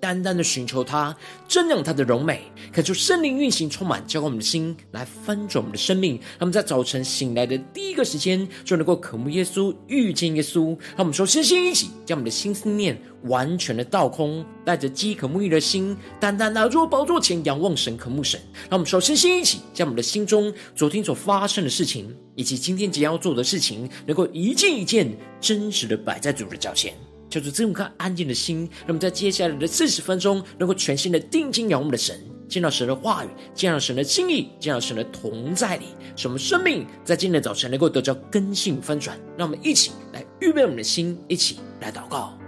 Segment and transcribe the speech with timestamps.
[0.00, 1.14] 单单的寻求他，
[1.48, 2.40] 瞻仰他的荣美，
[2.72, 6.14] 恳求圣灵运行，充满浇灌我们的心，来翻转我们的生命。
[6.14, 10.68] 让我们在早晨醒来的第一个时间，就能够渴慕耶稣，遇见耶稣。
[10.96, 18.40] 让我们说，身心一起将我们的心思念完全的倒空，带着饥渴沐浴的心，单单来到宝座前仰望神，渴慕神。
[18.70, 26.94] 让我们说，身心一起将我们的心中昨天所发生的事情，以及今天即将要做的事情，能够一件一件真实的摆在主的脚前。
[27.30, 35.84] 叫做这种看安静的心，让我们在接下来的四十分钟，能够全心的定睛仰望的神，见到神的话语，见到神的心意，见到神的同在里，
[36.16, 39.16] 使我们生命在今天的早晨能够得到根性翻转。
[39.38, 42.39] 让我们一起来预备我们的心，一起来祷告。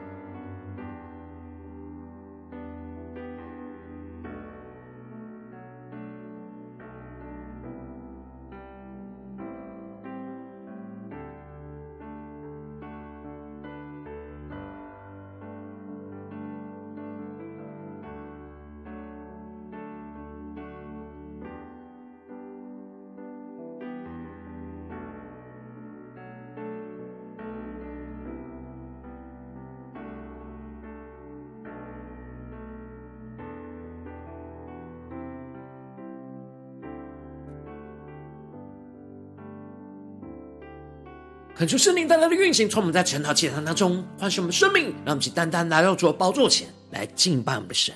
[41.63, 47.95] 恳求圣灵带来的运行，从我们在晨祷祭坛当中唤醒我们生命，让我们去单单来到主的宝座前来敬拜我们的神。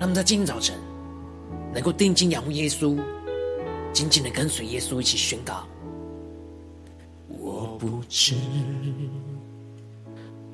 [0.00, 0.76] 我们在今天早晨
[1.72, 2.98] 能够定睛仰望耶稣，
[3.92, 5.68] 紧紧的跟随耶稣一起宣告：
[7.28, 8.34] 我不知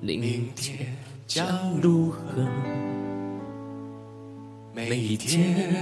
[0.03, 0.95] 明天
[1.27, 2.47] 将如何，
[4.75, 5.75] 每一天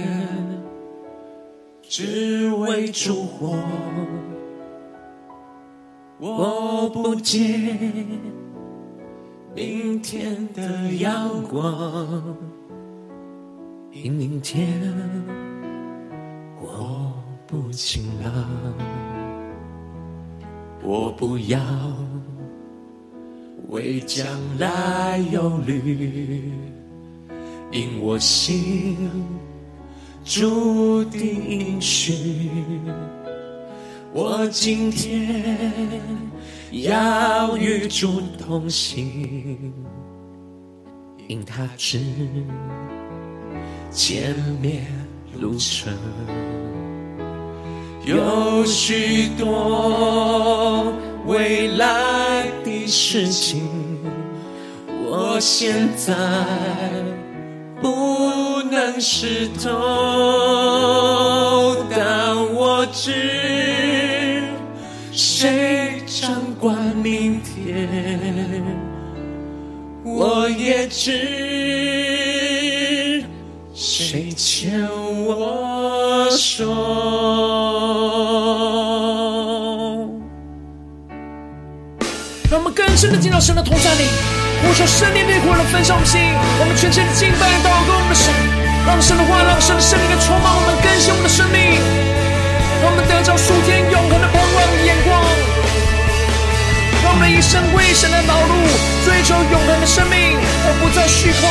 [1.83, 3.59] 只为烛火。
[6.21, 7.39] 我不见
[9.55, 12.35] 明天的阳光，
[13.91, 14.67] 因明天
[16.61, 17.13] 我
[17.47, 18.29] 不晴朗。
[20.83, 21.59] 我不要
[23.69, 24.25] 为将
[24.57, 26.51] 来忧虑，
[27.71, 28.97] 因我心
[30.25, 32.49] 注定应许。
[34.11, 36.01] 我今天
[36.71, 39.73] 要与主同行，
[41.27, 41.99] 因他知
[43.91, 44.87] 前面
[45.39, 45.93] 路程
[48.03, 50.91] 有许多
[51.27, 53.61] 未来的事情，
[55.05, 56.15] 我现在
[57.79, 59.69] 不能识透，
[61.91, 63.38] 但我知。
[65.41, 67.87] 谁掌管明天？
[70.03, 73.23] 我也知
[73.73, 74.81] 谁牵
[75.25, 76.65] 我手。
[82.51, 84.03] 让我们更深的进到神的同在里，
[84.61, 86.19] 呼求圣灵烈火的焚烧我们心，
[86.59, 88.33] 我们全心的敬拜祷告我们的神，
[88.85, 91.79] 让神的话，让神的圣灵的充满我们，更新我们的生命。
[92.81, 94.08] 让我们得着属天永
[97.39, 98.51] 一生为神的劳碌，
[99.05, 101.49] 追求永恒的生命，而不再虚空。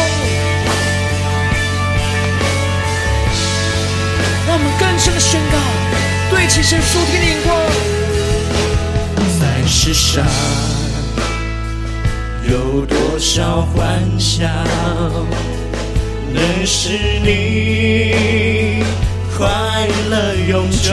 [4.47, 5.57] 让我们更深的宣告，
[6.31, 7.57] 对齐神属天的眼光。
[9.41, 10.23] 在世上
[12.47, 14.47] 有多少幻想，
[16.35, 18.85] 能使你
[19.39, 19.49] 快
[20.11, 20.93] 乐永久，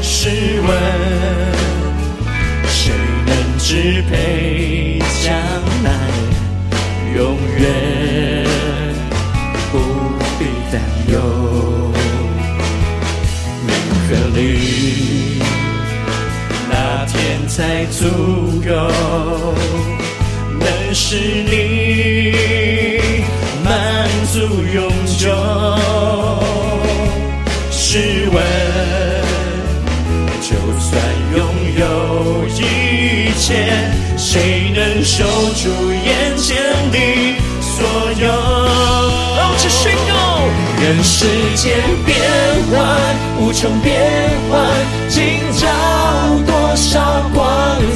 [0.00, 0.70] 试问
[3.70, 5.32] 支配将
[5.84, 5.88] 来？
[7.14, 8.44] 永远
[9.70, 9.78] 不
[10.40, 10.74] 必担
[11.06, 11.14] 忧。
[13.64, 13.70] 名
[14.08, 14.40] 和利，
[16.68, 16.74] 哪
[17.06, 18.00] 天才足
[18.68, 18.70] 够，
[20.58, 21.14] 能使
[21.48, 21.54] 你
[23.64, 23.70] 满
[24.32, 24.40] 足
[24.74, 25.30] 永久？
[27.70, 28.36] 试问，
[30.40, 30.90] 就算
[31.36, 31.38] 拥
[31.78, 31.84] 有
[33.40, 36.58] 谁能守住眼前
[36.92, 36.98] 的
[37.62, 37.72] 所
[38.20, 38.28] 有？
[39.34, 40.12] 让我们宣告。
[40.78, 41.26] 任世
[41.56, 41.72] 间
[42.04, 42.08] 变
[42.70, 42.76] 幻，
[43.40, 43.88] 无穷变
[44.50, 44.60] 幻，
[45.08, 45.66] 今朝
[46.46, 47.40] 多少光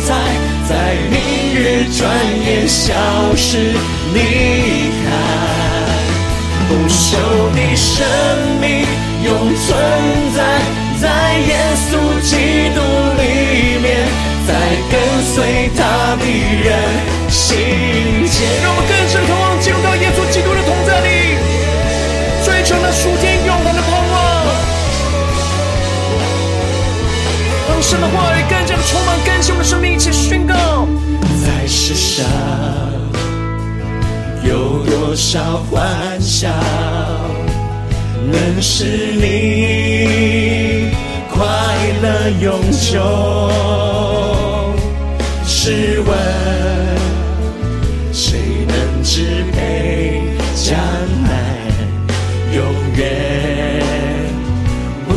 [0.06, 0.08] 彩，
[0.67, 0.73] 在
[1.11, 1.14] 明
[1.55, 2.00] 日转
[2.46, 2.94] 眼消
[3.37, 3.75] 失
[4.14, 4.17] 离
[5.05, 5.06] 开。
[6.69, 7.05] 不朽
[7.55, 7.93] 的生
[8.61, 8.64] 命
[9.23, 9.69] 永存
[10.35, 10.38] 在，
[11.00, 11.05] 在
[11.38, 11.88] 耶稣
[12.23, 12.32] 基
[12.75, 12.81] 督，
[14.46, 14.52] 在
[14.91, 16.69] 跟随他的人
[17.31, 17.49] 心
[18.29, 18.37] 间。
[18.62, 21.08] 让我们更深渴望进入到耶稣基督的同在里，
[22.44, 24.14] 追求那属天永恒的盼望，
[27.69, 30.87] 让神的话语更加的充满更新我们的生命，一起宣告，
[31.44, 32.25] 在世上。
[34.46, 36.50] 有多少欢笑，
[38.31, 40.91] 能使你
[41.36, 41.44] 快
[42.00, 42.94] 乐永久？
[45.44, 46.16] 试问，
[48.12, 48.38] 谁
[48.69, 50.22] 能支配
[50.54, 50.78] 将
[51.25, 51.34] 来？
[52.54, 52.62] 永
[52.96, 53.02] 远
[55.08, 55.10] 不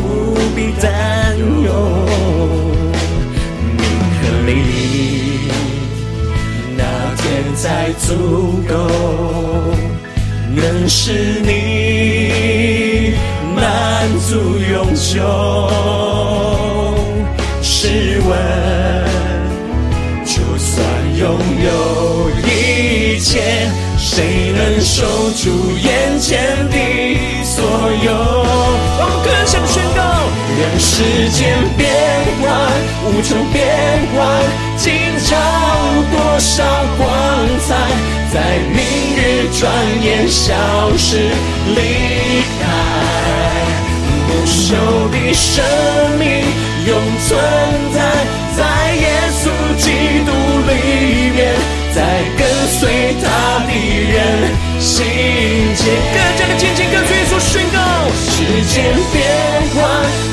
[0.55, 1.69] 必担忧，
[3.77, 3.79] 名
[4.17, 4.49] 和利，
[6.75, 6.81] 哪
[7.17, 7.21] 天
[7.55, 7.65] 再
[7.99, 8.07] 足
[8.67, 8.73] 够。
[10.55, 11.51] 能使你
[14.07, 15.19] 满足永久。
[17.61, 18.31] 试问，
[20.23, 20.81] 就算
[21.17, 21.67] 拥有
[22.47, 23.67] 一切，
[23.97, 25.03] 谁能守
[25.35, 26.77] 住眼前的
[27.43, 27.65] 所
[28.05, 28.13] 有？
[28.97, 29.99] 我们更深的宣告：
[30.57, 31.91] 任世间变
[32.41, 32.47] 幻，
[33.03, 33.59] 无穷变
[34.15, 34.17] 幻，
[34.77, 34.87] 今
[35.25, 35.35] 朝
[36.13, 36.63] 多少
[36.97, 37.05] 光
[37.67, 37.75] 彩。
[38.31, 38.35] 在
[38.71, 38.79] 明
[39.17, 39.19] 日
[39.57, 39.61] 转
[40.01, 40.53] 眼消
[40.97, 41.17] 失
[41.75, 41.79] 离
[42.59, 42.63] 开，
[44.47, 44.71] 不朽
[45.11, 45.61] 的生
[46.17, 46.25] 命
[46.85, 46.95] 永
[47.27, 47.37] 存
[47.93, 47.99] 在，
[48.55, 49.43] 在耶稣
[49.75, 49.91] 基
[50.23, 50.31] 督
[50.65, 50.71] 里
[51.35, 51.51] 面，
[51.93, 52.47] 在跟
[52.79, 53.27] 随他
[53.67, 53.69] 的
[54.07, 54.15] 人
[54.79, 55.03] 心
[55.75, 55.83] 间。
[56.13, 57.77] 更加的紧紧跟随耶稣宣告，
[58.15, 59.19] 时间变
[59.75, 59.83] 幻，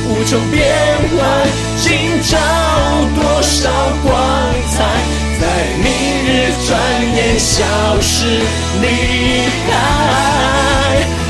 [0.07, 0.63] 无穷变
[1.11, 1.19] 幻，
[1.83, 2.39] 今朝
[3.17, 3.69] 多少
[4.05, 4.15] 光
[4.71, 4.85] 彩。
[5.41, 5.43] 在
[5.83, 5.91] 明
[6.25, 6.71] 日转
[7.17, 7.65] 眼消
[8.01, 8.25] 失
[8.81, 8.87] 离
[9.67, 9.73] 开，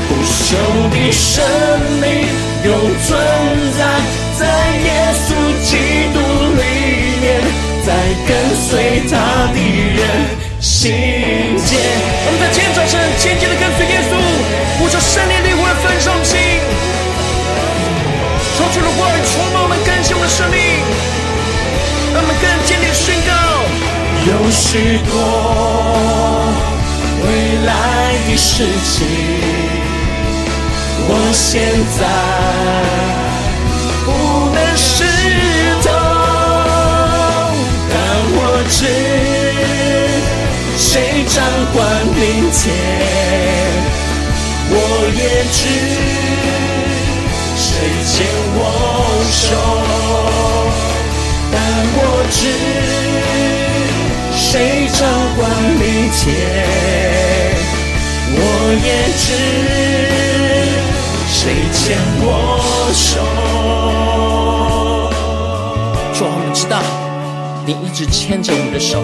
[0.07, 0.53] 不朽
[0.91, 1.43] 的生
[9.95, 9.99] 人
[10.61, 10.91] 心
[11.65, 11.79] 间。
[12.25, 14.13] 我们在天早晨紧紧的跟随耶稣，
[14.77, 16.37] 呼求圣灵灵魂焚烧心，
[18.57, 20.57] 说出的话语充满我们更新我们的生命，
[22.13, 23.31] 让我们更坚定的宣告。
[24.25, 25.13] 有许多
[27.21, 27.25] 未
[27.65, 27.69] 来
[28.27, 29.05] 的事情，
[31.07, 31.61] 我现
[31.99, 32.01] 在
[41.35, 41.43] 掌
[41.73, 41.83] 管
[42.15, 42.63] 明天，
[44.71, 44.73] 我
[45.13, 45.59] 也知
[47.57, 47.67] 谁
[48.07, 48.15] 牵
[48.55, 48.59] 我
[49.29, 49.43] 手，
[51.51, 51.53] 但
[51.97, 51.99] 我
[52.31, 52.39] 知。
[54.33, 54.97] 谁掌
[55.35, 55.43] 管
[55.73, 56.23] 明天？
[58.31, 58.39] 我
[58.85, 58.87] 也
[59.19, 59.27] 知
[61.27, 61.35] 谁
[61.73, 61.83] 牵
[62.21, 62.23] 我
[62.93, 63.03] 手。
[66.13, 66.73] 主，我们知道
[67.65, 69.03] 你一直牵着我们的手，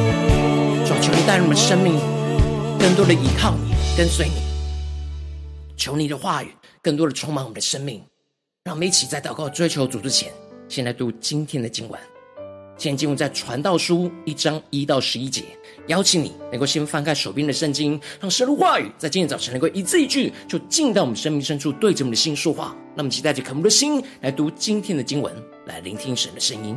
[0.85, 1.99] 主，求你带领我们生命
[2.81, 4.33] 更多的依靠你，跟随你。
[5.77, 6.47] 求你的话语
[6.81, 8.01] 更多的充满我们的生命，
[8.63, 10.33] 让我们一起在祷告追求主之前，
[10.67, 12.01] 先来读今天的经文。
[12.77, 15.43] 现在进入在传道书一章一到十一节，
[15.89, 22.75] 邀请你能够先翻开手边的圣经，让神的话语在今天早晨能够一字一句就进到我们生命深处，对着我们的心说话。
[22.95, 25.31] 那么，期待着渴慕的心来读今天的经文，
[25.67, 26.75] 来聆听神的声音。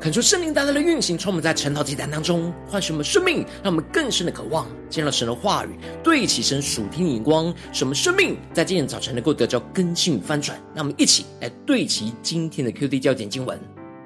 [0.00, 10.58] 恳求圣灵大大的运行，充满在晨祷祭坛当中，唤醒我们生命，让我们更深的渴望见到神的话语，对齐神属天的眼光，使我们生命在今天早晨能够得到更新与翻转。
[10.74, 13.60] 让我们一起来对齐今天的 QD 焦点经文，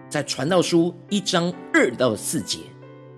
[0.09, 2.59] 在传道书一章二到四节，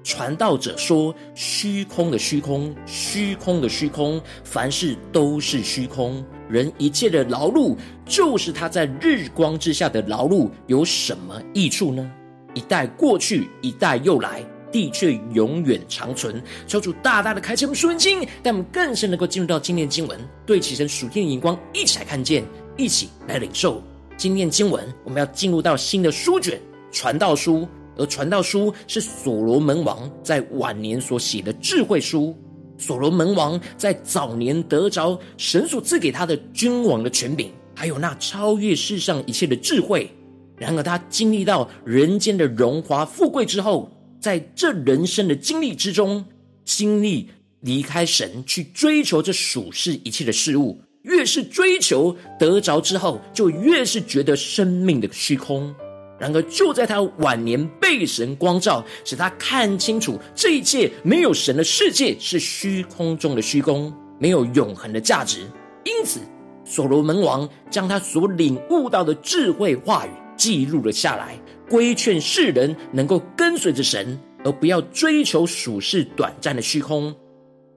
[0.05, 6.23] 传道者说：虚空的虚空，虚空的虚空，凡事都是虚空。
[6.47, 12.13] 人一切的劳碌，就是他在日光之下的劳碌，有什么益处呢？
[12.57, 16.43] 一代过去，一代又来，地却永远长存。
[16.67, 22.43] 求主大大的开启我们属灵经，让我们更深能够进入到今天经文，对齐神属天的眼光，一起来看见，
[22.79, 23.83] 一起来领受
[24.17, 24.83] 今天经文。
[25.05, 26.59] 我们要进入到新的书卷
[26.97, 27.59] 《传道书》，
[27.99, 32.35] 而《传道书》是所罗门王在晚年所写的智慧书。
[32.79, 40.11] 所罗门王在早年得着神所赐给他的君王的权柄，还有那超越世上一切的智慧。
[40.59, 46.25] 然而，他经历到人间的荣华富贵之后，在这人生的经历之中，
[46.65, 47.29] 经历
[47.61, 55.75] 离开神，去追求这属世一切的事物，越是追求得着之后，就越是觉得生命的虚空。
[56.19, 65.41] 然而，就在他晚年被神光照，使他看清楚这一切没有神的世界是虚空中的虚空，没有永恒的价值。
[65.85, 66.21] 因此，
[66.65, 70.11] 所罗门王将他所领悟到的智慧话语。
[70.37, 71.39] 记录了下来，
[71.69, 77.15] 规劝世人能够跟随着神，而不要追求属世短暂的虚空。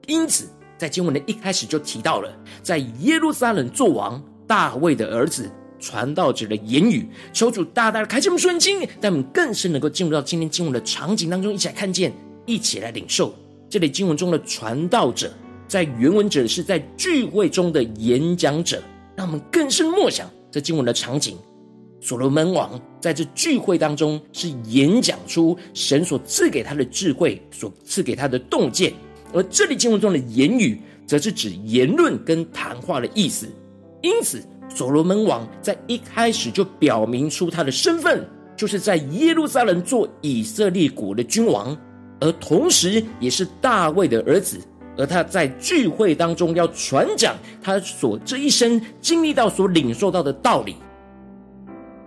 [0.08, 0.48] 因此，
[0.78, 5.50] 在经文的一开始就提到了，在耶路撒冷作王大卫的儿子
[5.80, 7.08] 传道者的言语。
[7.32, 12.12] 求主大大开启我们属灵经，让我们更深能够进入到今天经文的场景当中，一起来看见，
[12.46, 13.34] 一起来领受。
[13.70, 15.32] 这里经文中的传道者，
[15.68, 18.82] 在原文指的是在聚会中的演讲者，
[19.16, 21.38] 让我们更深默想这经文的场景。
[22.02, 28.94] 所罗门王在这聚会当中，是演讲出神所赐给他的智慧，所赐给他的洞见。
[29.34, 33.48] 而这里经文中的言语，则是指言论跟谈话的意思。
[34.02, 34.42] 因此，
[34.74, 38.26] 所罗门王在一开始就表明出他的身份，
[38.56, 41.78] 就是在耶路撒冷做以色列国的君王，
[42.22, 44.58] 而同时也是大卫的儿子。
[44.98, 50.76] 而他在聚会当中要传讲他所这一生经历到、所领受到的道理。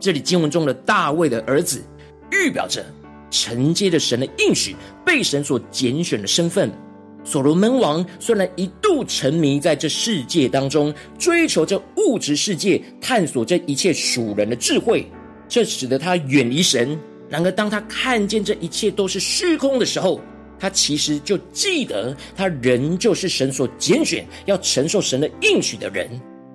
[0.02, 1.80] 这里经文中的大卫的儿子，
[2.32, 2.84] 预表着
[3.30, 4.74] 承接着神的应许，
[5.06, 6.68] 被神所拣选的身份。
[7.22, 15.06] 所罗门王虽然一度沉迷在这世界当中，追求这物质世界，探索这一切属人的智慧，
[15.48, 16.98] 这使得他远离神。
[17.28, 20.20] 然而，当他看见这一切都是虚空的时候，
[20.58, 26.10] 他其实就记得，他仍旧是神所拣选，要承受神的应许的人。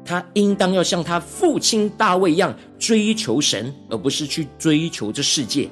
[0.07, 5.69] 他应当要像他父亲大卫一样追求神，而不是去追求这世界。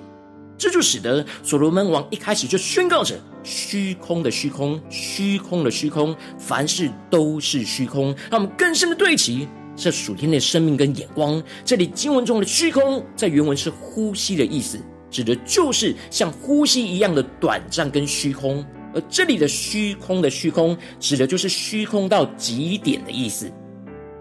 [0.57, 8.07] 这就使得所罗门王一开始就宣告着：虚空的虚空，虚空的虚空，凡事都是虚空。
[8.29, 11.41] 让我们更深的对齐这属天的生命跟眼光。
[11.63, 14.77] 这里经文中的虚空，在原文是呼吸的意思，
[15.09, 18.65] 指的就是像呼吸一样的短暂跟虚空。
[18.93, 23.49] 而这里的虚空的虚空，指的就是虚空到极点的意思。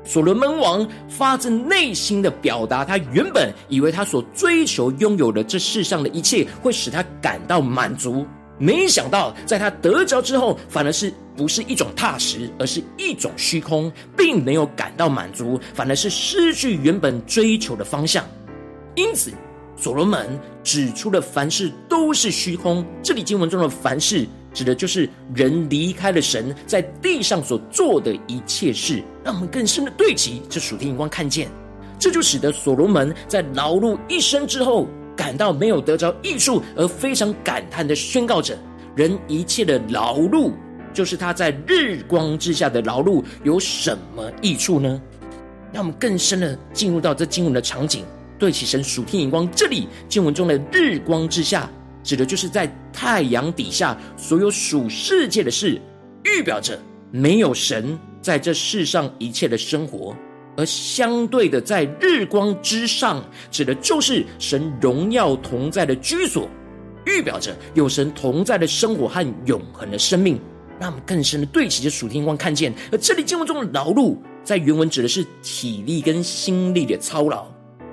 [0.05, 8.27] 所罗门王发自内心的表达，他原本以为他所追求拥有的这世上的一切会使他感到满足，
[8.59, 18.23] 没想到在他得着之后，反而是不是一种踏实，而是一种虚空，并没有感到满足，反而是失去原本追求的方向。
[18.95, 19.33] 因此，
[19.75, 22.85] 所罗门指出了凡事都是虚空。
[23.03, 24.29] 这里经文中的凡事。
[24.55, 31.51] 指的就是人离开了神，在地上所做的一切事，让我们更深的对齐这属天眼光看见，
[31.99, 38.57] 这就使得所罗门在劳碌一生之后，感到没有得着益处，而非常感叹的宣告着：
[38.95, 40.53] 人一切的劳碌，
[40.93, 45.03] 就是他在日光之下的劳碌，有什么益处呢？
[45.73, 48.05] 让我们更深的进入到这经文的场景，
[48.39, 49.51] 对齐神属天眼光。
[49.51, 51.69] 这里经文中的日光之下。
[52.05, 55.81] 指的就是在太阳底下所有属世界的事，
[56.23, 56.79] 预表着
[57.11, 60.15] 没有神在这世上一切的生活；
[60.57, 66.49] 而相对的，在日光之上，指的就是神荣耀同在的居所，
[67.07, 70.39] 预表着有神同在的生活和永恒的生命。
[70.81, 72.75] 让我们更深的对齐着属天光看见。
[72.91, 77.47] 而这里经文中的劳碌，在原文指的是体力跟心力的操劳，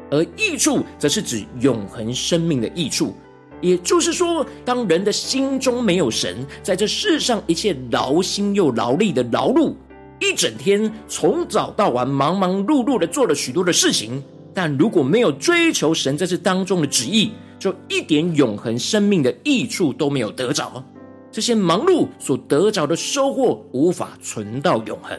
[0.09, 3.15] 而益处则是指永恒生命的益处。
[3.61, 9.73] 也就是说，当人的心中没有神，在这世上一切劳心又劳力的劳碌，
[10.19, 14.21] 一整天从早到晚忙忙碌碌的做了许多的事情，
[14.53, 20.83] 但如果没有追求神在这当中的旨意，就一点永恒生命的益处都没有得着。
[21.31, 25.17] 这些忙碌所得着的收获，无法存到永恒。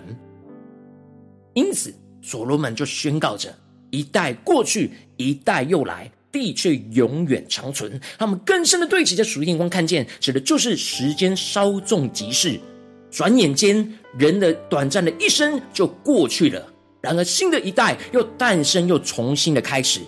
[1.54, 3.49] 因此，所罗门就宣告着：
[3.90, 8.00] 一代过去，一代又来，地却永远长存。
[8.18, 12.58] 他们更深的对齐着属灵眼光看见，指的就是时间稍纵即逝，
[13.10, 16.66] 转眼间人的短暂的一生就过去了。
[17.02, 20.00] 然而，新的一代又诞生，又重新的开始。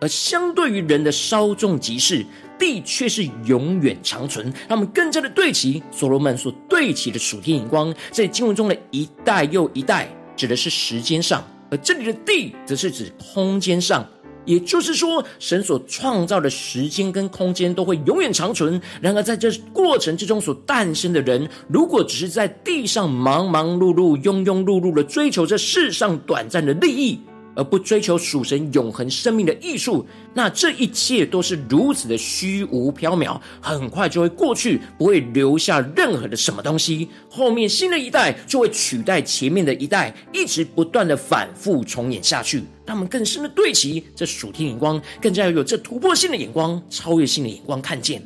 [0.00, 2.24] 而相对于人的稍纵即逝，
[2.58, 4.52] 地却是永远长存。
[4.68, 14.08] 他们更加的对齐所罗门所对齐的属天眼光，在经文中的一代又一代，指的是时间上；而这里的地，则是指空间上。
[14.48, 18.80] 也就是说，神所创造的时间跟空间都会永远长存。
[19.02, 27.20] 然而，在这过程之中所诞生的人，如果只是在地上忙忙碌碌、庸庸碌碌的追求这世上短暂的利益，
[27.58, 37.08] 而不追求属神永恒生命的艺术，那这一切都是如此的虚无缥缈，很快就会过去，不会留下任何的什么东西。
[37.28, 42.62] 后面新的一代就会取代前面的一代，一直不断的反复重演下去。
[42.86, 48.22] 他们更深的对齐这属天眼光，更加要有这突破性的眼光、超越性的眼光看见。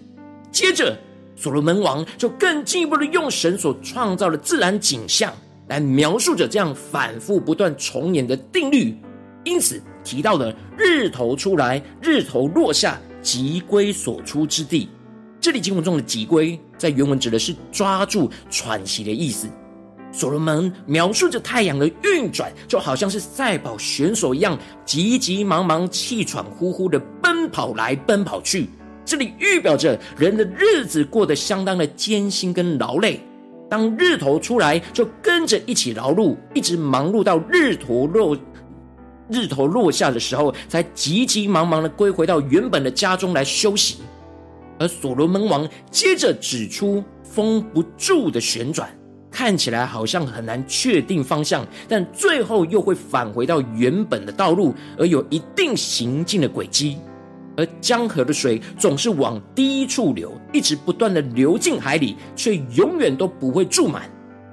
[0.50, 0.94] 接着，
[1.34, 5.32] 所罗门王就更进一步的用神所创造的自然景象
[5.68, 8.94] 来描述着这样反复不断重演的定律。
[9.44, 14.88] 因此提到了日头出来，日头落下，即归所出之地。
[15.40, 19.48] 这里经文中的“即归”在原文指的是抓住、喘息的意思。
[20.12, 28.68] 所罗门描述着太阳的运转，就好像是赛跑选手一样，急急忙忙、气喘呼呼的奔跑来奔跑去。
[29.04, 33.20] 这里预表着人的日子过得相当的艰辛跟劳累。
[33.68, 38.36] 当日头出来，就跟着一起劳碌，一直忙碌到日头落。
[39.32, 43.96] 日头落下的时候，才急急忙忙的归回到原本的家中来休息。
[44.78, 48.88] 而所罗门王接着指出，风不住的旋转，
[49.30, 56.98] 看起来好像很难确定方向，但最后又会返回到原本的道路，而有一定行进的轨迹。
[57.56, 64.10] 而江河的水总是往低处流，一直不断的流进海里，却永远都不会注满。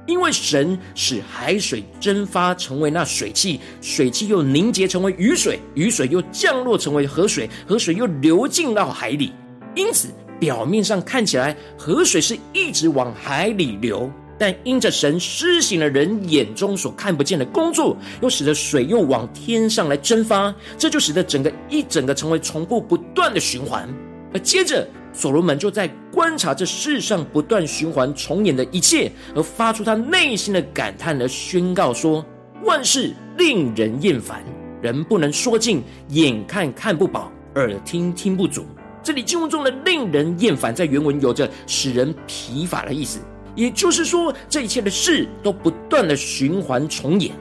[0.10, 9.32] 因为神使海水蒸发成为那水汽，水汽又凝结成为雨水，雨水又降落成为河水，河水又流进到海里。
[9.76, 10.08] 因此，
[10.40, 23.88] 表面上看起来河水是一直往海里流，但因着神施行了人眼中所看不见的工作，又使得水又往天上来蒸发，这就使得整个一整个成为重复不断的循环。
[24.34, 24.88] 而接着，
[25.20, 32.26] 所罗门就在观察这世上不断循环重演的一切，而发出他内心的感叹，而宣告说：
[32.64, 34.42] 万事令人厌烦，
[34.82, 38.66] 人不能说尽，眼看看不饱，耳听听不足。
[39.04, 43.20] 这里经文中的“令人厌烦”在原文有着使人疲乏的意思，
[43.56, 47.34] 也就是说，这一切的事都不断的循环重演，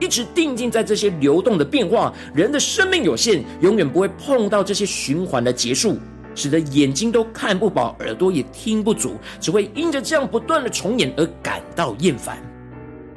[0.00, 2.12] 一直定睛在这些流动的变化。
[2.34, 5.96] 人的生命有限，永远不会碰到这些循环的结束。
[6.34, 12.38] 使得眼睛都看不饱，耳朵也听不足，只会因着这样不断的重演而感到厌烦。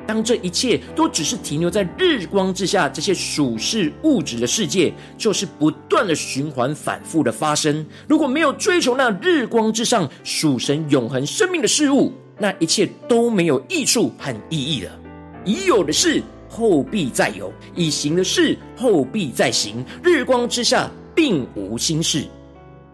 [0.08, 7.84] 当这一切都只是停留在日光之下，这些属世物质的世界，就是不断的循环反复的发生。
[8.08, 14.91] 如果没有追求那日光之上属神永恒生命的事物，那一切都没有益处和意义了。
[15.43, 19.84] 已有的事后必再有，已行的事后必再行。
[20.04, 22.25] 日光之下并无新事。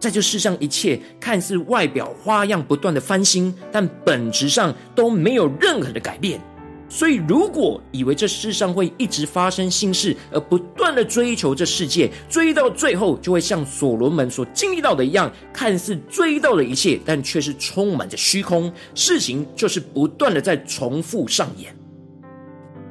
[0.02, 6.42] 在这世上，一切看似外表花样不断的翻新，但本质上都没有任何的改变。
[6.90, 18.74] 所以，如果以为这世上会一直发生新事，而不断的追求这世界，追到最后就会像所罗门所经历到的一样，看似追到了一切，但却是充满着虚空。
[18.96, 21.74] 事情就是不断的在重复上演。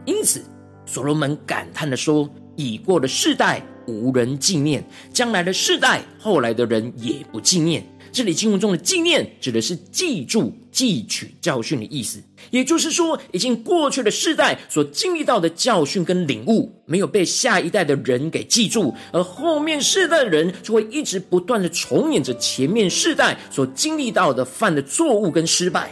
[0.07, 0.45] 因此，
[0.87, 7.85] 所罗门感叹的说：“已过的世代。”无人纪念，将来的世代，后来的人也不纪念。
[8.13, 12.21] 这里经文中的纪念，指的是记住、记取教训的意思。
[12.51, 25.91] 也就是说，已经过去的世代所经历到的教训跟领悟，没有被下一代的人给记住，而后面世代的人就会一直不断的重演着前面世代所经历到的犯的错误跟失败。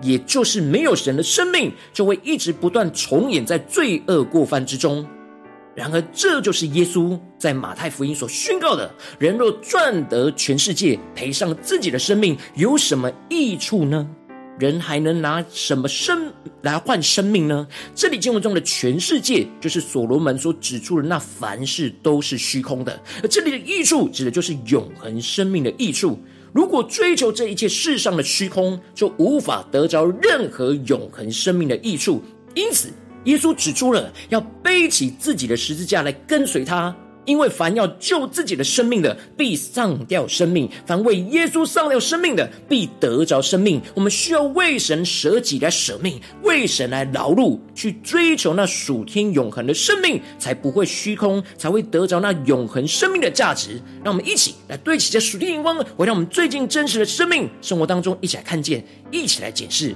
[0.00, 5.06] 也就是没有神的生命，就会一直不断重演在罪恶过犯之中。
[5.74, 14.06] 然而，这就是耶稣在马太福音所宣告的：人若赚得全世界，赔上自己的生命，有什么益处呢？
[14.58, 16.30] 人还能拿什么生
[16.60, 17.66] 来换生命呢？
[17.94, 23.00] 这里经文中的全世界，就是所罗门所指出的那凡事都是虚空的。
[23.22, 26.18] 而这里的益处，指的就是永恒生命的益处。
[26.52, 32.22] 如果追求这一切世上的虚空，就无法得着任何永恒生命的益处。
[32.54, 32.90] 因此，
[33.24, 36.94] 耶稣指出了要背起自己的十字架来跟随他。
[37.24, 43.80] 因为凡要救自己的生命的，必丧掉生命；凡为耶稣丧掉生命的，必得着生命。
[43.94, 53.80] 我们需要为神舍己来舍命，为神来劳碌，去追求那属天永恒的生命，才不会虚空，才会得着那永恒生命的价值。
[54.02, 59.94] 让我们一起来对齐这属天眼光，回到我们最近真实的生命生活当中，一起来看见，一起来检视。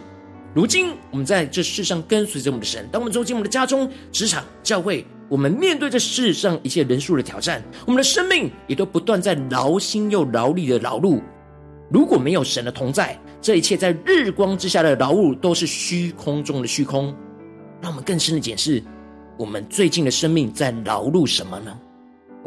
[0.56, 11.20] 如今我们在这世上跟随着我们的神，当我们走进我们的家中、职场、教会，我们面对这世上一切人数的挑战，我们的生命也都不断在劳心又劳力的劳碌。
[11.90, 17.14] 如果没有神的同在，这一切在日光之下的劳碌都是虚空中的虚空。
[17.82, 18.82] 让我们更深的检视，
[19.36, 21.78] 我们最近的生命在劳碌什么呢？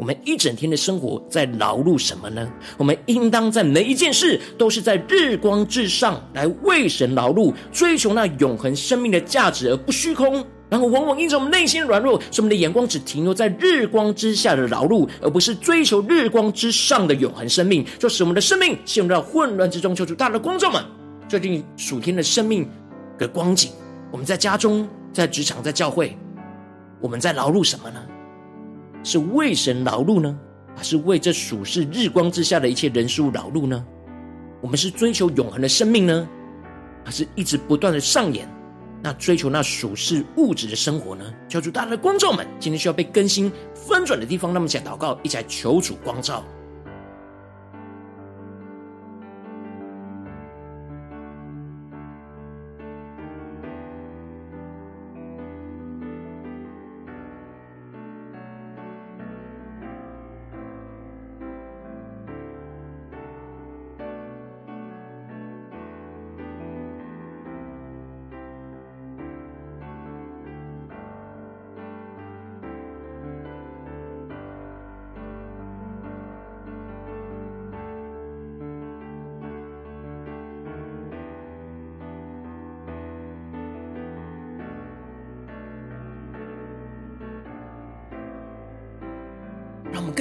[0.00, 2.50] 我们一整天的生活在劳碌什么呢？
[2.78, 10.42] 我们应当在每一件事都是在日光之上来为神劳碌，追求那永恒生命的价值，而不虚空。
[10.70, 19.94] 然后，往往因着我们内心软弱，使我们的眼光只停留在日光之下的劳碌，而不是追求日光之上的永恒生命，就使我们的生命陷入到混乱之中。
[19.94, 20.82] 求主大的光照们，
[21.28, 22.66] 最近属天的生命
[23.18, 23.70] 的光景，
[24.10, 26.16] 我们在家中、在职场、在教会，
[27.02, 28.00] 我们在劳碌什么呢？
[29.02, 30.38] 是为神劳碌呢，
[30.76, 33.84] 还是为这属世日光之下的一切人事物劳碌呢？
[34.60, 36.28] 我们是追求永恒的生命呢，
[37.04, 38.46] 还是一直不断的上演
[39.02, 41.24] 那追求那属世物质的生活呢？
[41.48, 46.44] 求主大家的光照们，今天需要被更新翻转的地方，那么想祷告，一起来求主光照。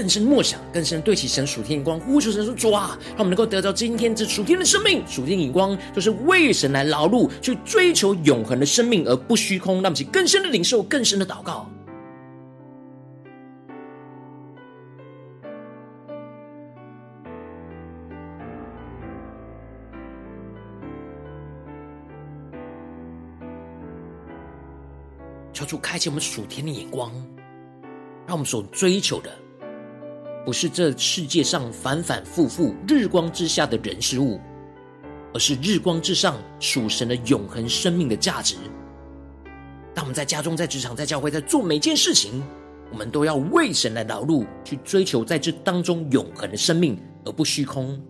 [0.09, 11.69] 更深默想，更深对起神属天眼光，呼求神说：“主啊，让我们能够得到今天这属天的生命，属天眼光，就是为神来劳碌，去追求永恒的生命，而不虚空。”让我们更深的领受，更深的祷告。
[25.53, 27.11] 求主开启我们属天的眼光，
[28.25, 29.29] 让我们所追求的。
[30.45, 34.39] 不是这世界上反反复复日光之下的人事物，
[35.33, 38.55] 而是日光之上属神的永恒生命的价值。
[39.93, 42.41] 当我们在家中、在职场、在教会，在做每件事情，
[42.91, 48.01] 我们都要为神来劳碌，去追求在这当中永恒的生命，而不虚空。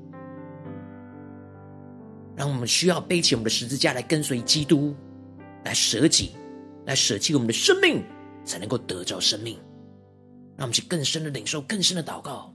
[2.35, 4.95] 让我们需要背起我们的十字架来跟随基督，
[5.65, 6.31] 来舍己，
[6.85, 8.01] 来舍弃我们的生命，
[8.45, 9.57] 才能够得着生命。
[10.59, 12.53] 让我们去更深的领受，更深的祷告。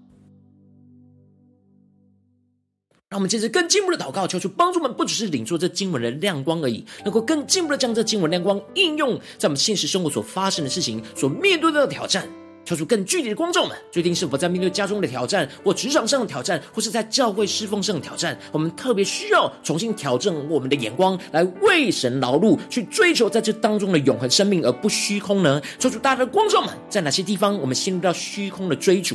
[3.08, 12.28] 让我们接着更进步的祷告，求求帮助们，不只是领受这经文的亮光而已，能够更进一步的将这经文亮光应用在我们现实生活所发生的事情、所面对的挑战。
[12.64, 25.60] 求主更具体的光照们，最近是否在面对家中的挑战，或职场上的挑战，或是在教会侍奉上的挑战，我们特别需要重新调整我们的眼光，来为神劳碌，去追求在这当中的永恒生命，而不虚空呢？
[25.78, 29.14] 求主大家的光照们，在哪些地方我们陷入到虚空的追逐，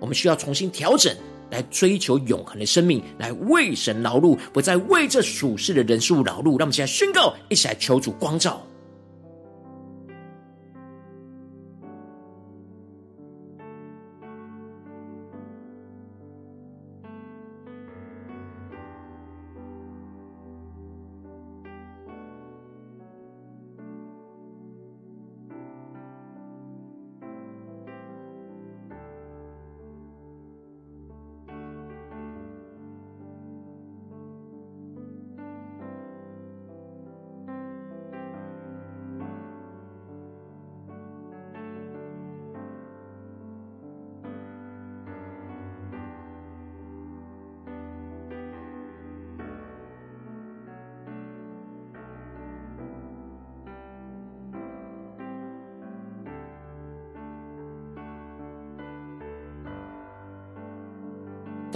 [0.00, 1.14] 我们需要重新调整，
[1.50, 6.58] 来追求永恒的生命，来为神劳碌，不再为这属世的人事物劳碌。
[6.58, 8.60] 让我们现在宣告，一起来求主光照。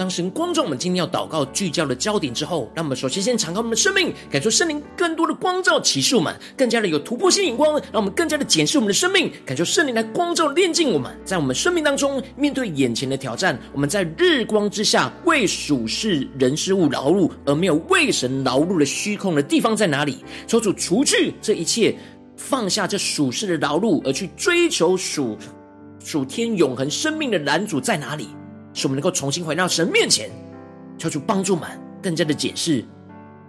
[0.03, 20.17] 当神光照我们今天要祷告聚焦的焦点之后，让我们首先先敞开我们的生命，感受圣灵更多的光照启示我们，更加的有突破性眼光，让我们更加的检视我们的生命，感受圣灵来光照炼净我们，在我们生命当中面对眼前的挑战，我们在日光之下为属世人事物劳碌，而没有为神劳碌的虚空的地方在哪里？
[20.45, 21.95] 求主除去这一切，
[22.35, 25.37] 放下这属世的劳碌，而去追求属
[26.03, 28.27] 属天永恒生命的拦阻在哪里？
[28.73, 30.29] 使我们能够重新回到神面前，
[30.97, 31.69] 求主帮助我们
[32.01, 32.83] 更加的检视，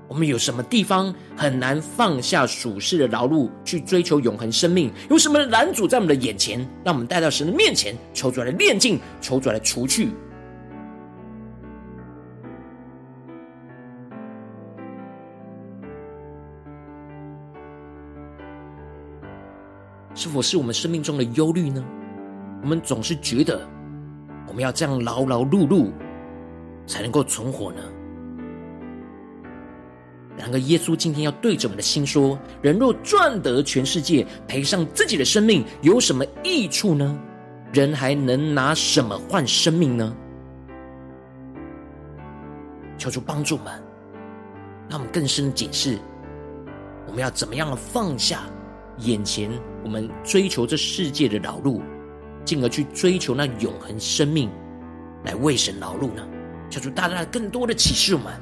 [0.07, 4.93] 我们有什么地方很难放下属世的劳碌，去追求永恒生命？
[5.09, 6.61] 有什么拦阻在我们的眼前？
[6.85, 10.11] 让我们带到神的面前，求主来炼净，求主来除去。
[20.15, 21.85] 是否是我们生命中的忧虑呢？
[22.63, 23.67] 我们总是觉得。
[24.55, 25.91] 我们要这样劳劳碌碌，
[26.87, 27.83] 才能够存活呢？
[30.39, 37.19] 然而，耶稣今天要对着我们的心说：人若赚得全世界，赔上自己的生命，有什么益处呢？
[37.73, 40.17] 人还能拿什么换生命呢？
[42.97, 43.73] 求主帮助我们，
[44.89, 45.99] 让我们更深的检视，
[47.09, 48.43] 我们要怎么样的放下
[48.99, 49.51] 眼前
[49.83, 51.83] 我们追求这世界的劳碌。
[52.45, 54.51] 进而去追求那永恒生命，
[55.25, 56.27] 来为神劳碌呢？
[56.71, 58.33] 求主大大更多的启示我们。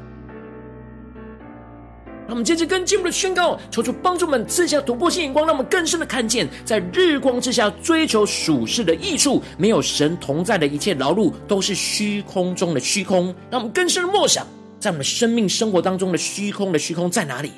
[2.25, 13.35] 让我们接着跟进一步的宣告，求主帮助我们赐下突破性眼光，让我们更深的看见，在日光之下追求属世的益处，没有神同在的一切劳碌都是虚空中的虚空。
[13.51, 14.47] 让我们更深的默想，
[14.79, 17.51] 在我们生命生活当中的虚空的虚空在哪里？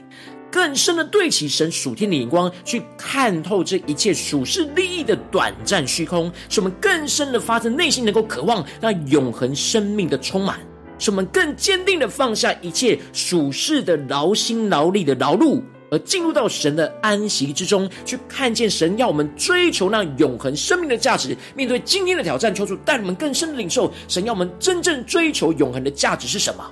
[0.55, 10.61] 更深的对齐神属天的眼光，去看透这一切属世利益的短暂虚空，使我们更深的发自内心能够渴望那永恒生命的充满，
[10.97, 21.37] 使我们更坚定的放下一切属世的劳心劳力的劳碌，而进入到神的安息之中，去看见神要我们追求那永恒生命的价值。
[21.57, 26.65] 面对今天的挑战，求主带我们更深的领受，神要我们真正追求永恒的价值是什么？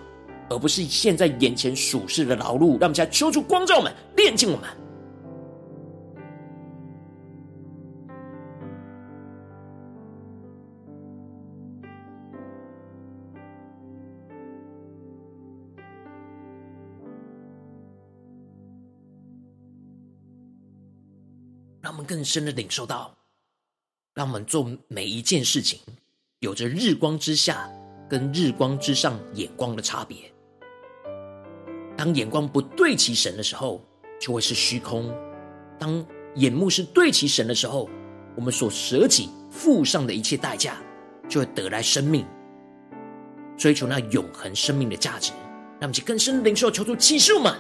[0.50, 4.68] 而不是现在眼前属世的劳碌，让我们家求助光照们，炼净我们。
[21.81, 23.12] 让我们更深的领受到，
[24.14, 25.81] 让我们做每一件事情，
[26.38, 27.68] 有着日光之下
[28.09, 30.31] 跟日光之上眼光的差别。
[32.02, 33.80] 当眼光不对齐神的时候，
[34.20, 35.04] 就会是虚空；
[35.78, 37.88] 当眼目是对齐神的时候，
[38.34, 40.78] 我们所舍己付上的一切代价，
[41.28, 42.26] 就会得来生命，
[43.56, 45.30] 追求那永恒生命的价值。
[45.78, 47.54] 让我们去更深的领受，求主启示我们。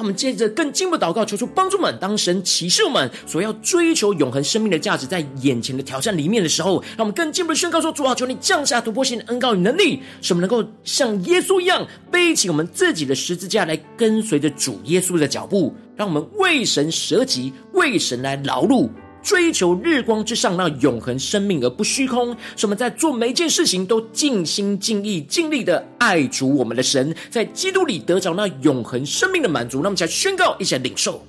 [0.00, 1.94] 让我们接着更进一步祷告，求出帮助们。
[2.00, 18.88] 当神启示我们所要追求永恒生命的价值，在眼前的挑战里面的时候，让我们更进一步的宣告说：主啊，求你降下突破性的恩告与能力，使我们能够像耶稣一样背起我们自己的十字架来跟随着主耶稣的脚步，让我们为神舍己，为神来劳碌。
[19.22, 29.80] 追求日光之上那永恒生命而不虚空，什么在做每一件事情都尽心尽意尽力的爱主我们的神，在基督里得着那永恒生命的满足。
[29.82, 31.22] 那么，才宣告，一起领受。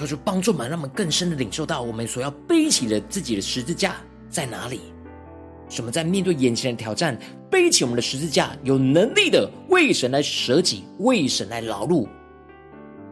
[0.00, 3.96] 求主帮助们，让我们更深的领受到我们所要背起的自己的十字架
[4.30, 4.80] 在哪里。
[5.68, 7.18] 使我们在面对眼前的挑战，
[7.50, 12.08] 背起我们的十字架，有能力的为神来舍己，为神来劳碌。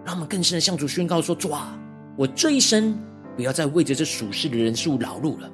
[0.04, 1.78] 让我们更深的向主宣告说：主啊，
[2.16, 2.98] 我这一生
[3.36, 5.50] 不要再为着这属世的人事物劳碌了。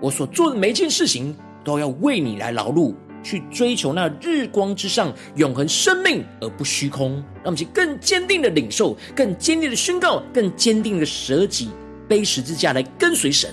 [0.00, 2.94] 我所做的每一件事情，都要为你来劳碌。
[3.22, 7.12] 去追求那日光之上永恒生命，而不虚空。
[7.42, 11.70] 让我们去更坚定的领受，更坚定的宣告，更坚定的舍己
[12.08, 13.50] 背十字架来跟随神。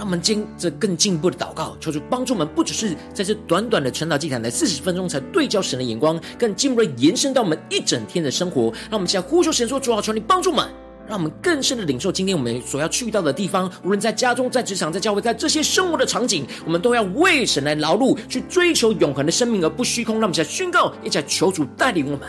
[0.00, 8.72] 让我们接着更进一步的祷告，求主帮助我们，不只是在这短短的晨祷祭坛的四十分钟才对焦神的眼光，更进一步的延伸到我们一整天的生活。
[8.88, 10.66] 让我们现在呼求神说：“主啊，求你帮助我们，
[11.06, 20.14] 让我们更深的领受今天我们所要去到的地方，无论在家中、在职场、在教会，在这些生活的场景，我们都要为神来劳碌，去追求永恒的生命而不虚空。
[20.14, 22.26] 让我们现在宣告，一起来求主带领我们。”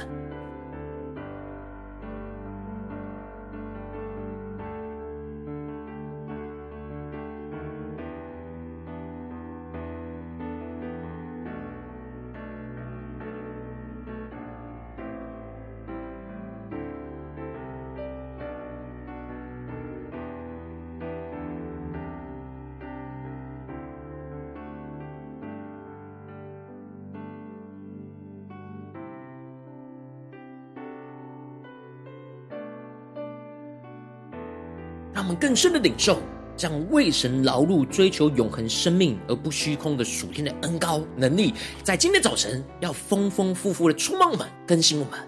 [35.41, 36.19] 更深的领受，
[36.55, 41.51] 将为神劳碌、追求永恒生命而不虚空的属天的恩高能力，
[41.81, 45.19] 在今天早晨要丰丰富富的充满我们、更新我们。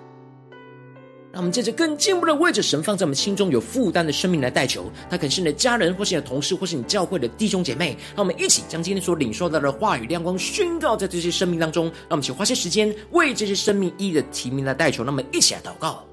[1.31, 7.97] 让我们接着更进一步的为着神放在我们心中有负担的生命来代求，他可能是你的家人，或是你的同事，或是你教会的弟兄姐妹。
[8.15, 11.85] 让我们一起将今天所领受到的话语亮光宣告在这些生命当中。
[11.85, 15.03] 让我们请花些时间为这些生命一一的提名来代求。
[15.03, 16.05] 让我们一起来祷告。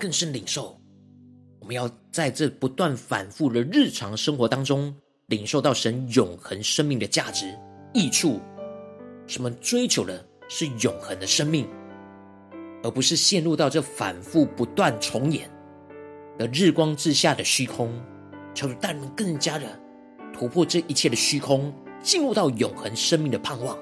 [0.00, 0.80] 更深领受，
[1.60, 4.92] 我们要在这不断反复的日常生活当中，
[5.26, 7.54] 领受到神永恒生命的价值、
[7.92, 8.40] 益处。
[9.26, 11.68] 什么追求的是永恒的生命，
[12.82, 15.48] 而不是陷入到这反复不断重演
[16.38, 17.92] 的日光之下的虚空。
[18.54, 19.78] 求主带领更加的
[20.32, 23.78] 突破这一切的虚空，进入到永恒生命的盼望。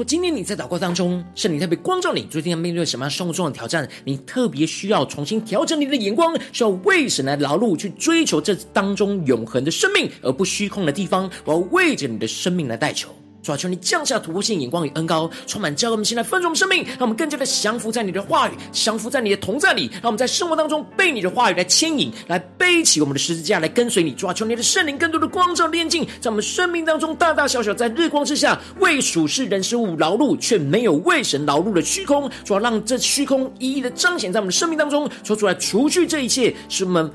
[0.00, 3.86] 果今天你在祷告当中，圣灵特别光照你，最近要面对什么样生活中的挑战？
[4.02, 11.30] 你特别需要重新调整你的眼光，需要为神来劳碌，去追求这当中永恒的生命，而不虚空的地方。
[11.44, 13.14] 我要为着你的生命来代求。
[13.42, 24.12] 主啊，求你降下突破性眼光与恩膏，充满教会我们现在丰盛的生命，让我们更加的降服在你的话语，降服在你的同在里，让我们在生活当中被你的话语来牵引，来背起我们的十字架来跟随你。
[24.12, 32.30] 主啊，求你的圣灵更多的光照炼净，在我们生命当中大大小小在日光之下为属世人事物劳碌，却没有为神劳碌的虚空。
[32.44, 37.10] 主啊，让这虚空一一的彰显在我们的生命当中，说出来除去这一切，使我们。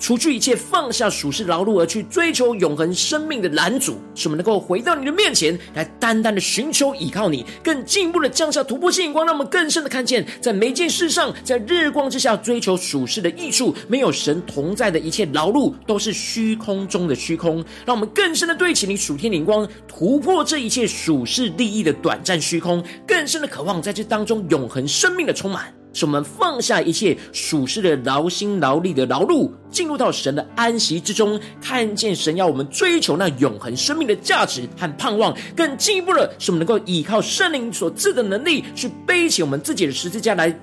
[0.00, 17.62] 除去一切，放下属世劳碌而去追求永恒生命的拦阻，使我们能够回到你的面前来，单单的寻求依靠你，更进一步的降下突破性眼光，让我们更深的看见，在每件事上，在日光之下追求属世的益处，没有神同在的一切劳碌都是虚空中的虚空。
[17.84, 25.79] 让我们更深的对齐你属天灵光，突破这一切属世利益的短暂虚空，更深的渴望在这当中永恒生命的充满。
[25.92, 40.54] 使我们放下一切属世的劳心劳力的劳碌，进入到神的安息之中，看见神要我们追求那永恒生命的价值和盼望，更进一步的，使我们能够依靠圣灵所赐的能力，去背起我们自己的十字架来。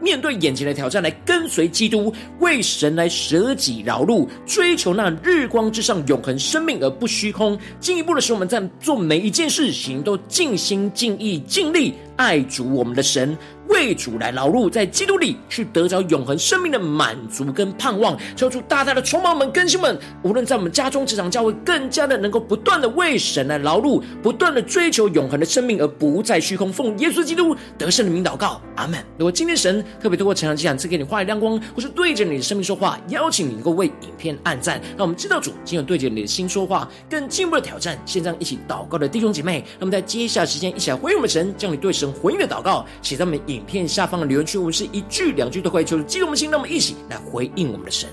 [0.00, 7.56] 面对眼前的挑战，来跟随基督，为神来舍己劳碌，追求那日光之上永恒生命而不虚空。
[7.78, 13.38] 进一步的使，我们在做每一件事情都尽心尽意尽力爱主我们的神，
[13.72, 18.16] 为主来劳碌，在基督里去得着永恒生命的满足跟盼望。
[18.36, 26.70] 求主大大的充满我们，更新们，无论在我们家中、职场、教会，更加的能够不断的为神来劳碌，不断的追求永恒的生命，而不再虚空。
[26.70, 29.02] 奉耶稣基督得胜的名祷告，阿门。
[29.16, 37.98] 如果今天神特别透过晨祷祭坛赐给你话语亮光，或是对着你的生命说话，邀请你能够为影片按赞，让我们知道主今日对着你的心说话，更进一步的挑战。
[38.04, 48.08] 现在一起祷告的弟兄姐妹，那么在接下来时间一起来回应我们神，将你对神回应的祷告写在我们影片下方的留言区，我们是一句两句都可以，求主激动我们心，让我们一起来回应我们的神。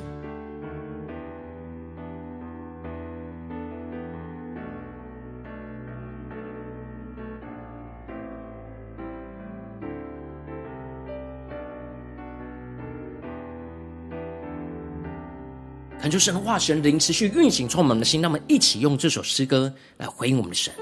[16.02, 18.22] 恳求神的化，神灵持续运行，充满我们的心。
[18.22, 20.74] 让我们一起用这首诗歌来回应我们的神。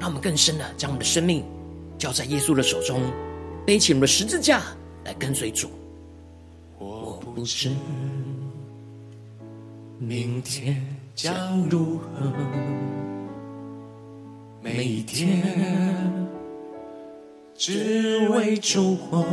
[0.00, 1.44] 让我们更深的将我们的生命
[2.02, 3.00] 交在耶稣的手中，
[3.64, 4.60] 背起我们的十字架
[5.04, 5.70] 来跟随主。
[6.76, 7.70] 我不知
[10.00, 10.84] 明天
[11.14, 12.32] 将如何，
[14.60, 16.28] 每一天
[17.54, 19.24] 只为烛火。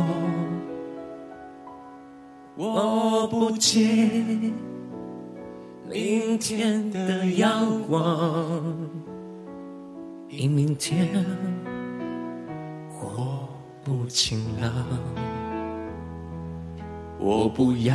[2.54, 4.08] 我不借
[5.88, 8.62] 明天的阳光，
[10.28, 11.08] 因明天
[13.82, 14.72] 不晴朗。
[17.18, 17.94] 我不要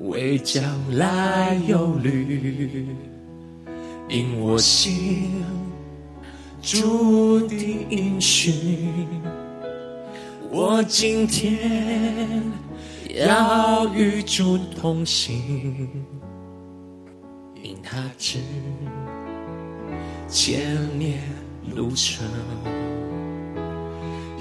[0.00, 0.62] 为将
[0.96, 2.86] 来忧虑，
[4.08, 5.42] 因我心
[6.62, 8.76] 注定应许。
[10.50, 12.42] 我今天
[13.14, 15.88] 要与主同行，
[17.62, 18.38] 因他知
[20.28, 21.20] 千年
[21.74, 22.26] 路程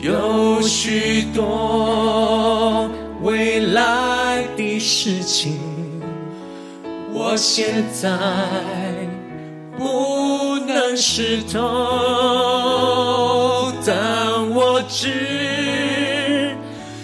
[0.02, 2.90] 有许多
[3.22, 5.60] 未来的事情，
[7.12, 8.10] 我现在
[9.78, 11.60] 不能识透，
[13.86, 16.56] 但我知。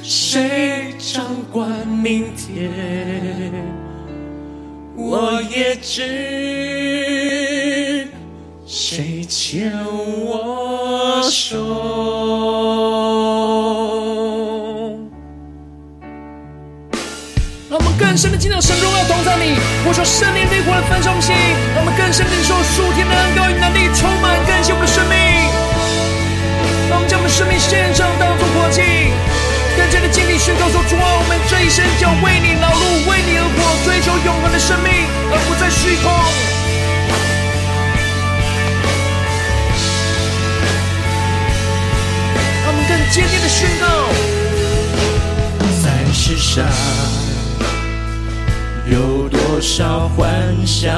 [0.02, 2.72] 谁掌管明天？
[4.96, 8.08] 我也知
[8.66, 9.74] 谁牵
[19.96, 21.34] 求圣灵烈火的焚烧心，
[21.74, 25.16] 让我们更深领受属天的恩膏与能力，充满更新我们的生命。
[26.91, 28.84] 让我们将我们的生命献上，当作活祭。
[29.80, 33.56] 更加的坚定宣告说：主啊，我们这一生就为你劳碌，为你而活，
[33.88, 34.91] 追求永恒的生命，
[35.32, 36.12] 而不再虚空。
[42.68, 44.12] 让我们更坚定的宣告：
[45.80, 46.68] 在世上
[49.66, 50.89] 少欢笑，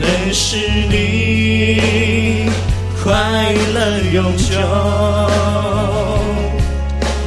[0.00, 0.56] 能使
[0.90, 2.50] 你
[3.04, 4.56] 快乐永久？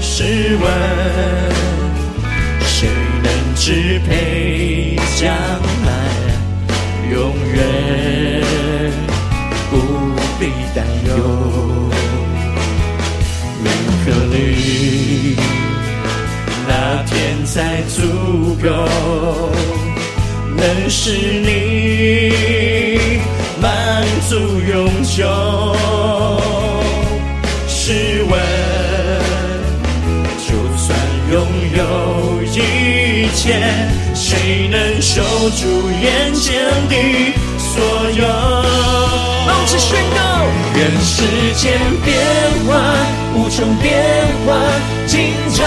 [0.02, 0.66] 试问，
[2.66, 2.90] 谁
[3.22, 5.32] 能支配将
[5.86, 5.90] 来？
[7.12, 7.62] 永远
[9.70, 9.78] 不
[10.40, 10.42] 必
[10.76, 11.12] 担忧。
[13.64, 13.66] 名
[14.04, 15.38] 和利，
[16.74, 18.70] 那天才足够，
[20.56, 23.20] 能使你
[23.62, 24.38] 满足
[24.72, 25.28] 永久。
[27.68, 28.40] 试问。
[30.40, 30.48] 就
[30.78, 30.88] 算
[31.34, 31.36] 拥
[31.76, 31.82] 有
[32.44, 33.44] 一切，
[34.16, 36.48] 谁能守住眼前
[36.88, 36.96] 的
[37.58, 38.24] 所有？
[39.46, 40.20] 让我们宣告：
[40.82, 41.22] 愿世
[41.54, 42.18] 间变
[42.66, 42.82] 幻，
[43.36, 44.02] 无穷变
[44.48, 44.58] 幻，
[45.06, 45.64] 今朝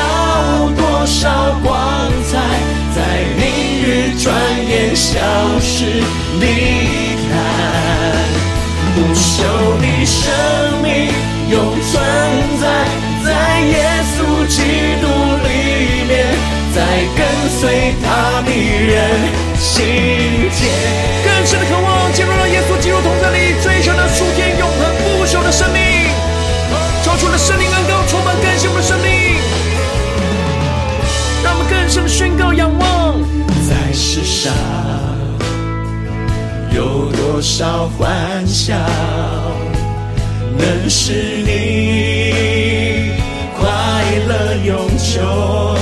[0.76, 2.36] 多少光彩，
[2.96, 3.00] 在
[3.36, 3.46] 明
[3.86, 4.34] 日转
[4.68, 5.20] 眼消
[5.60, 5.84] 失
[6.40, 6.46] 离
[7.30, 7.32] 开，
[8.96, 9.38] 不朽
[9.78, 10.90] 的生命
[11.48, 12.02] 永存
[12.60, 12.66] 在，
[13.24, 13.72] 在耶
[14.16, 14.56] 稣基
[15.00, 15.06] 督
[15.44, 15.48] 里
[16.08, 16.12] 面，
[16.74, 16.82] 在
[17.14, 18.98] 跟随他的人
[19.60, 19.78] 心
[20.50, 21.03] 间，
[32.07, 33.20] 宣告仰望，
[33.68, 34.52] 在世上
[36.74, 38.76] 有多少欢笑，
[40.57, 41.12] 能使
[41.44, 43.12] 你
[43.59, 43.68] 快
[44.28, 45.76] 乐永久？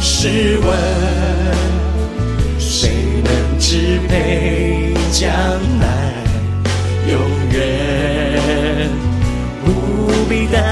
[0.00, 0.76] 试问，
[2.58, 2.90] 谁
[3.22, 5.30] 能支配将
[5.80, 6.14] 来？
[7.06, 7.20] 永
[7.52, 8.88] 远
[9.64, 9.68] 不
[10.28, 10.62] 必担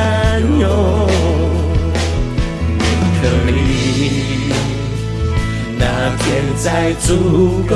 [6.24, 7.74] 天才足够，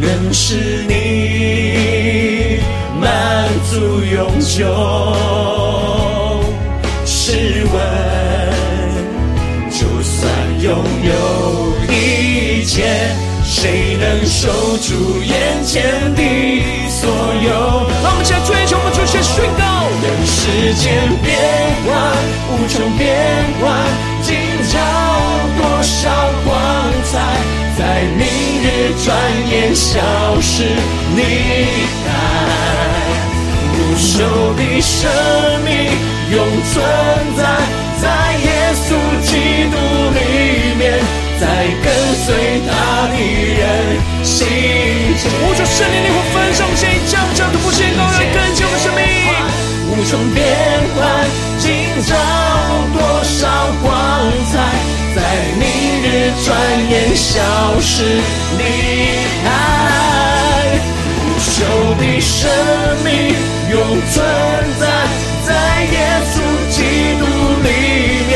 [0.00, 2.60] 能使你
[3.00, 4.66] 满足永久。
[7.04, 7.74] 试问，
[9.70, 10.28] 就算
[10.60, 11.12] 拥有
[11.94, 13.14] 一切，
[13.44, 14.48] 谁能守
[14.78, 16.22] 住眼前的
[16.90, 17.08] 所
[17.44, 17.88] 有？
[18.02, 19.62] 让我们一起来追求，我们就先宣告：
[20.02, 20.84] 人世间
[21.22, 21.32] 变
[21.86, 21.94] 幻，
[22.50, 23.06] 无穷变
[23.60, 23.64] 幻，
[24.26, 24.74] 今朝
[25.56, 26.10] 多少
[26.44, 26.50] 光
[27.04, 27.14] 彩，
[27.78, 28.26] 在明
[28.60, 28.66] 日
[29.04, 29.16] 转
[29.48, 30.00] 眼消
[30.40, 30.64] 失
[31.14, 31.22] 离
[32.02, 32.10] 开，
[33.70, 34.18] 不朽
[34.56, 35.08] 的生
[35.64, 35.70] 命。
[36.28, 36.74] 永存
[37.36, 37.40] 在
[38.02, 38.04] 在
[38.42, 39.30] 耶稣基
[39.70, 39.78] 督
[40.10, 40.98] 里面，
[41.38, 41.46] 在
[41.84, 41.86] 跟
[42.24, 42.26] 随
[42.66, 43.14] 他的
[43.54, 43.62] 人。
[44.24, 44.44] 心
[45.22, 45.30] 间。
[45.38, 49.00] 呼求圣灵，灵火焚烧，现已将这突破线高来更新我们生命。
[49.88, 50.42] 无穷变
[50.96, 50.98] 幻，
[51.60, 51.64] 今
[52.02, 52.10] 朝
[56.44, 56.54] 转
[56.90, 57.40] 眼消
[57.80, 58.02] 失
[58.58, 58.62] 离
[59.42, 59.44] 开。
[61.18, 61.48] 无朽
[61.98, 62.48] 的生
[63.04, 63.08] 命
[63.70, 63.74] 永
[64.12, 64.14] 存
[64.78, 64.82] 在，
[65.46, 65.48] 在
[65.92, 65.94] 耶
[66.30, 66.34] 稣
[66.70, 66.76] 基
[67.18, 67.22] 督
[67.62, 67.68] 里
[68.28, 68.32] 面，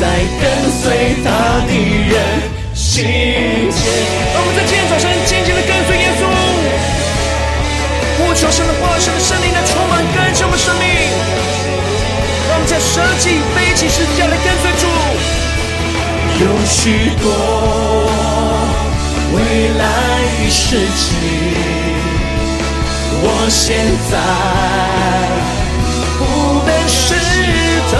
[0.00, 0.02] 在
[0.40, 0.82] 跟随
[1.24, 1.26] 他
[1.66, 1.70] 的
[2.08, 2.14] 人
[2.74, 3.10] 心间。
[4.32, 6.22] 让我们在今天早晨紧紧的跟随耶稣，
[8.18, 10.86] 呼求神的话，神的圣灵来充满更新我们生命。
[12.48, 14.86] 让我们在舍己背起十字架来跟随主。
[16.42, 17.30] 有许多
[19.32, 19.38] 未
[19.78, 19.84] 来
[20.40, 21.06] 与事情。
[23.24, 23.78] 我现
[24.10, 24.12] 在
[26.18, 26.20] 不
[26.66, 27.14] 能识
[27.92, 27.94] 透，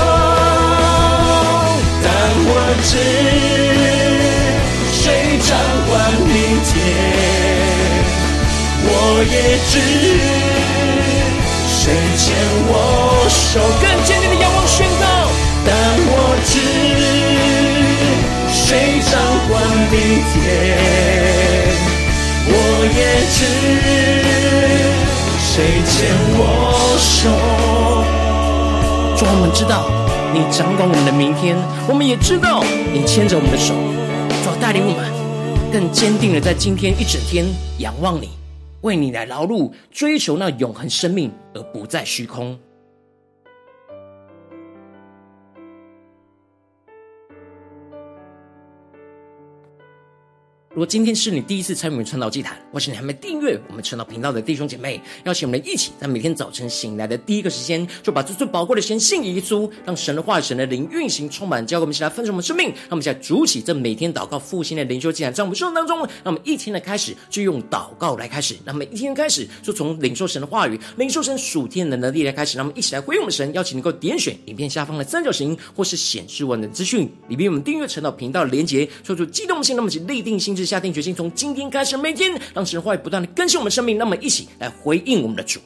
[2.03, 2.07] 但
[2.49, 2.51] 我
[2.82, 2.90] 知
[4.93, 4.99] 谁
[5.47, 5.49] 掌
[5.86, 5.90] 管
[6.26, 6.34] 明
[6.66, 6.74] 天，
[8.84, 8.90] 我
[9.22, 9.32] 也
[9.70, 9.72] 知
[11.68, 11.80] 谁
[12.18, 12.26] 牵
[12.66, 12.70] 我
[13.30, 13.40] 手。
[13.80, 15.30] 更坚定的仰望宣告，
[15.64, 15.70] 但
[16.09, 16.12] 我
[16.45, 16.53] 知
[18.72, 19.20] 谁掌
[19.50, 20.00] 管明
[20.32, 20.40] 天，
[22.48, 22.50] 我
[22.96, 22.98] 也
[23.28, 23.44] 知。
[25.44, 25.52] 谁
[25.84, 25.92] 牵
[26.38, 26.40] 我
[26.98, 27.28] 手？
[29.18, 29.90] 主，我们知道
[30.32, 31.54] 你掌管我们的明天，
[31.86, 33.74] 我们也知道你牵着我们的手，
[34.42, 35.04] 主带领我们
[35.70, 37.44] 更坚定的在今天一整天
[37.76, 38.30] 仰望你，
[38.80, 42.58] 为你来劳碌，追求那永恒生命，而不再虚空。
[50.74, 62.68] 如果今天是你第一次参与我们传道祭坛，或是你还没订阅我们传道频道的弟兄姐妹，邀请我们一起在每天早晨醒来的第一个时间，就把这最宝贵的时间献给耶稣，让神的话语、神的灵运行充满，教给我们一起来分享我们生命。
[62.68, 72.56] 让我们现在主起这每天祷告复兴的灵修祭坛，在我们生活当中，让我们一天的开始就用祷告来开始，让我们一天开始就从领受神的话语、领受神属天的能力来开始。
[72.56, 85.60] 让我们一起来回应我们神，邀请能够点选影片下方的三角形，或是显示完的资讯里面，我们订阅传道频道的连结，说出激动性，那么请立定心下定决心，从今天开始，每天让神话语不断的更新我们生命，那么一起来回应我们的主。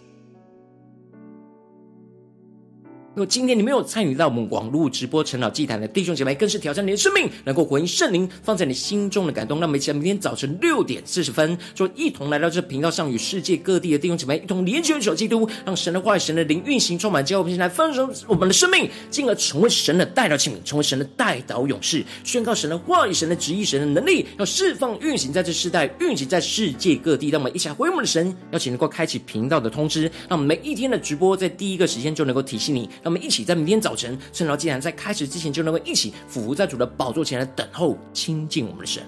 [3.17, 9.59] 如果今天你没有参与到我们网络直播晨祷祭坛的弟兄姐妹，更是挑战你的生命，能够回应圣灵放在你心中的感动。
[9.59, 27.31] 让我们一起来明天早晨六点四十分，就一同来到这频道上，与世界各地的弟兄姐妹一同连接元首基督，让神的话语、神的灵运行充满，教我们现在丰盛我们的生命，进而成为神的代表器皿，成为神的代祷勇士，宣告神的话语、神的旨意、神的能力，要释放运行在这世代，运行在世界各地。
[27.31, 32.87] 让我们一起来回应我们的神，邀请能够开启频道的通知，让我们每一天的直播在第一个时间就能够提醒你。
[33.07, 39.00] 让我们一起在明天早晨，圣劳既然在开始之前就能够一起俯伏在主的宝座前来等候亲近我们的神。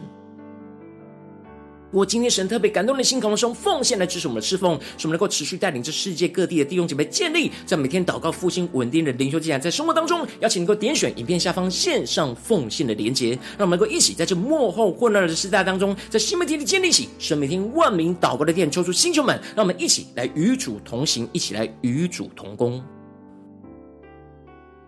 [1.90, 22.80] 如果今天神特别感动的心，可能是用奉献来支持我们的侍奉，使我们能够持续带领着世界各地的弟兄姐妹建立在每天祷告复兴稳定的灵修祭坛，在生活当中，邀请能够点选影片下方线上奉献的连结，让我们能够一起在这幕后混乱的时代当中，在新媒体里建立起神每天万名祷告的殿，抽出星球们，让我们一起来与主同行，一起来与主同工。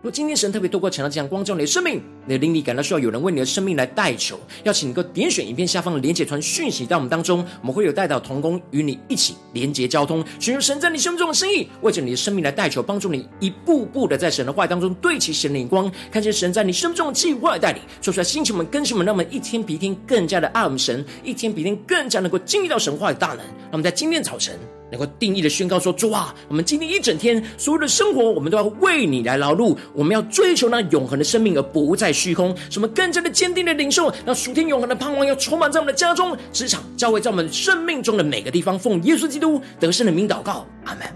[0.01, 24.57] 若今天神特别透过强调这样光照你的生命，你的灵力感到需要有人为你的生命来代求，邀请你能够点选影片下方的连结传讯息到我们当中，我们会有代祷同工与你一起连结交通，寻求神在你生命中的心意，为着你的生命来代求，帮助你一步步的在神的话当中对齐神的眼光，看见神在你生命中的计划带领，说出来星球们、更新们，让我们一天比一天更加的爱我们神，一天比一天更加能够经历到神话的大能，让我们在今天早晨。
[24.91, 29.75] 能够定义的宣告说：“主啊，我们今天一整天所有的生活，我们都要为你来劳碌。
[29.93, 32.55] 我们要追求那永恒的生命，而不再虚空。
[32.69, 38.77] 什么更加的坚定的领袖，那属天永恒的盼望要充满在我们的家中、职场、教会，在我们生命中的每个地方。
[38.77, 41.07] 奉耶稣基督得胜的名祷告，阿门。”